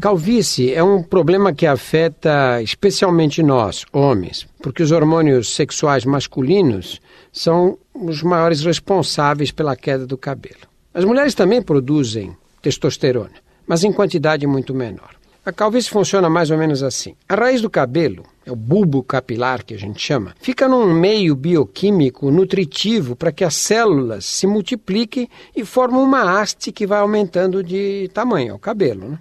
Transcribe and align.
Calvície 0.00 0.74
é 0.74 0.82
um 0.82 1.02
problema 1.02 1.54
que 1.54 1.66
afeta 1.66 2.60
especialmente 2.60 3.42
nós, 3.42 3.84
homens, 3.92 4.46
porque 4.60 4.82
os 4.82 4.92
hormônios 4.92 5.54
sexuais 5.54 6.04
masculinos 6.04 7.00
são 7.32 7.78
os 7.94 8.22
maiores 8.22 8.62
responsáveis 8.62 9.50
pela 9.50 9.74
queda 9.74 10.06
do 10.06 10.18
cabelo. 10.18 10.68
As 10.92 11.04
mulheres 11.04 11.34
também 11.34 11.62
produzem 11.62 12.36
testosterona, 12.60 13.36
mas 13.66 13.84
em 13.84 13.92
quantidade 13.92 14.46
muito 14.46 14.74
menor. 14.74 15.16
A 15.46 15.52
calvície 15.52 15.88
funciona 15.88 16.28
mais 16.28 16.50
ou 16.50 16.58
menos 16.58 16.82
assim. 16.82 17.14
A 17.28 17.36
raiz 17.36 17.62
do 17.62 17.70
cabelo, 17.70 18.24
é 18.44 18.50
o 18.50 18.56
bulbo 18.56 19.02
capilar 19.02 19.64
que 19.64 19.74
a 19.74 19.78
gente 19.78 20.02
chama, 20.02 20.34
fica 20.40 20.68
num 20.68 20.92
meio 20.92 21.36
bioquímico 21.36 22.30
nutritivo 22.32 23.14
para 23.14 23.30
que 23.30 23.44
as 23.44 23.54
células 23.54 24.24
se 24.24 24.46
multipliquem 24.46 25.28
e 25.54 25.64
formem 25.64 26.00
uma 26.00 26.40
haste 26.40 26.72
que 26.72 26.86
vai 26.86 26.98
aumentando 26.98 27.62
de 27.62 28.10
tamanho, 28.12 28.50
é 28.50 28.54
o 28.54 28.58
cabelo. 28.58 29.08
Né? 29.10 29.18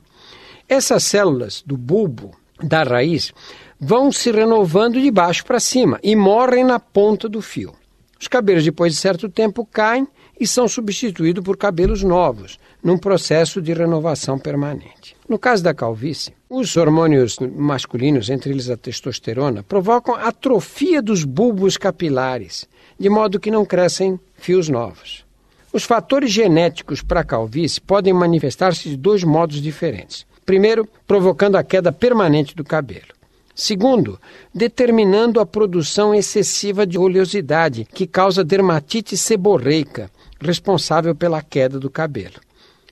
Essas 0.67 1.03
células 1.03 1.63
do 1.65 1.77
bulbo, 1.77 2.31
da 2.61 2.81
raiz, 2.81 3.31
vão 3.79 4.11
se 4.11 4.31
renovando 4.31 4.99
de 4.99 5.11
baixo 5.11 5.45
para 5.45 5.59
cima 5.59 5.99
e 6.01 6.15
morrem 6.15 6.63
na 6.63 6.79
ponta 6.79 7.29
do 7.29 7.41
fio. 7.41 7.73
Os 8.19 8.27
cabelos, 8.27 8.63
depois 8.63 8.93
de 8.93 8.99
certo 8.99 9.29
tempo, 9.29 9.63
caem 9.65 10.07
e 10.39 10.47
são 10.47 10.67
substituídos 10.67 11.43
por 11.43 11.55
cabelos 11.55 12.01
novos, 12.01 12.59
num 12.83 12.97
processo 12.97 13.61
de 13.61 13.73
renovação 13.73 14.39
permanente. 14.39 15.15
No 15.29 15.37
caso 15.37 15.63
da 15.63 15.73
calvície, 15.73 16.33
os 16.49 16.75
hormônios 16.75 17.37
masculinos, 17.39 18.29
entre 18.29 18.51
eles 18.51 18.69
a 18.69 18.75
testosterona, 18.75 19.61
provocam 19.61 20.15
atrofia 20.15 21.01
dos 21.01 21.23
bulbos 21.23 21.77
capilares, 21.77 22.67
de 22.99 23.09
modo 23.09 23.39
que 23.39 23.51
não 23.51 23.65
crescem 23.65 24.19
fios 24.35 24.67
novos. 24.67 25.23
Os 25.71 25.83
fatores 25.83 26.31
genéticos 26.31 27.01
para 27.01 27.19
a 27.19 27.25
calvície 27.25 27.81
podem 27.81 28.13
manifestar-se 28.13 28.89
de 28.89 28.97
dois 28.97 29.23
modos 29.23 29.61
diferentes. 29.61 30.25
Primeiro, 30.45 30.87
provocando 31.07 31.55
a 31.55 31.63
queda 31.63 31.91
permanente 31.91 32.55
do 32.55 32.63
cabelo. 32.63 33.15
Segundo, 33.55 34.19
determinando 34.53 35.39
a 35.39 35.45
produção 35.45 36.13
excessiva 36.13 36.85
de 36.85 36.97
oleosidade, 36.99 37.87
que 37.93 38.05
causa 38.05 38.43
dermatite 38.43 39.15
seborreica, 39.15 40.11
responsável 40.39 41.15
pela 41.15 41.41
queda 41.41 41.79
do 41.79 41.89
cabelo. 41.89 42.35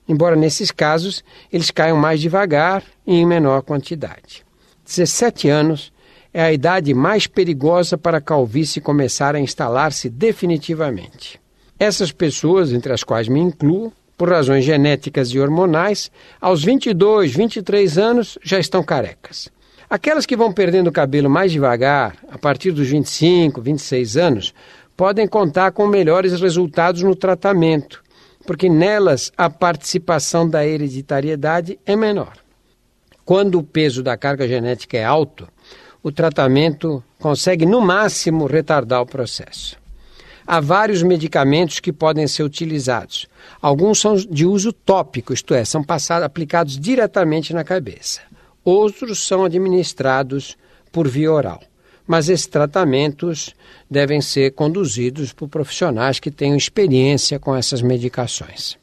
Embora 0.08 0.36
nesses 0.36 0.70
casos 0.70 1.22
eles 1.52 1.70
caiam 1.70 1.96
mais 1.96 2.20
devagar 2.20 2.82
e 3.06 3.14
em 3.14 3.26
menor 3.26 3.62
quantidade. 3.62 4.44
17 4.84 5.48
anos 5.48 5.92
é 6.32 6.42
a 6.42 6.52
idade 6.52 6.92
mais 6.92 7.26
perigosa 7.26 7.96
para 7.96 8.18
a 8.18 8.20
calvície 8.20 8.80
começar 8.80 9.36
a 9.36 9.40
instalar-se 9.40 10.10
definitivamente. 10.10 11.40
Essas 11.78 12.10
pessoas, 12.10 12.72
entre 12.72 12.92
as 12.92 13.04
quais 13.04 13.28
me 13.28 13.40
incluo, 13.40 13.92
por 14.16 14.28
razões 14.28 14.64
genéticas 14.64 15.28
e 15.28 15.38
hormonais, 15.38 16.10
aos 16.40 16.62
22, 16.64 17.34
23 17.34 17.98
anos 17.98 18.38
já 18.42 18.58
estão 18.58 18.82
carecas. 18.82 19.48
Aquelas 19.88 20.26
que 20.26 20.36
vão 20.36 20.52
perdendo 20.52 20.88
o 20.88 20.92
cabelo 20.92 21.28
mais 21.28 21.52
devagar, 21.52 22.16
a 22.30 22.38
partir 22.38 22.72
dos 22.72 22.88
25, 22.88 23.60
26 23.60 24.16
anos, 24.16 24.54
podem 24.96 25.26
contar 25.26 25.72
com 25.72 25.86
melhores 25.86 26.40
resultados 26.40 27.02
no 27.02 27.14
tratamento, 27.14 28.02
porque 28.46 28.68
nelas 28.68 29.32
a 29.36 29.50
participação 29.50 30.48
da 30.48 30.66
hereditariedade 30.66 31.78
é 31.84 31.96
menor. 31.96 32.32
Quando 33.24 33.58
o 33.58 33.62
peso 33.62 34.02
da 34.02 34.16
carga 34.16 34.46
genética 34.46 34.96
é 34.96 35.04
alto, 35.04 35.48
o 36.02 36.12
tratamento 36.12 37.02
consegue 37.18 37.64
no 37.64 37.80
máximo 37.80 38.46
retardar 38.46 39.00
o 39.00 39.06
processo. 39.06 39.78
Há 40.46 40.60
vários 40.60 41.02
medicamentos 41.02 41.80
que 41.80 41.92
podem 41.92 42.26
ser 42.26 42.42
utilizados. 42.42 43.26
Alguns 43.60 43.98
são 43.98 44.14
de 44.16 44.44
uso 44.44 44.72
tópico, 44.72 45.32
isto 45.32 45.54
é, 45.54 45.64
são 45.64 45.82
passados, 45.82 46.26
aplicados 46.26 46.78
diretamente 46.78 47.52
na 47.52 47.64
cabeça. 47.64 48.20
Outros 48.64 49.26
são 49.26 49.44
administrados 49.44 50.56
por 50.92 51.08
via 51.08 51.32
oral 51.32 51.60
mas 52.06 52.28
esses 52.28 52.46
tratamentos 52.46 53.54
devem 53.90 54.20
ser 54.20 54.52
conduzidos 54.52 55.32
por 55.32 55.48
profissionais 55.48 56.20
que 56.20 56.30
tenham 56.30 56.56
experiência 56.56 57.38
com 57.38 57.56
essas 57.56 57.80
medicações. 57.80 58.76